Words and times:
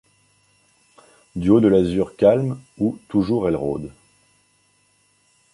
Du 1.35 1.51
haut 1.51 1.59
de 1.59 1.67
l’azur 1.67 2.15
calme 2.15 2.57
où 2.79 2.97
toujours 3.07 3.47
elle 3.47 3.55
rôde 3.55 3.91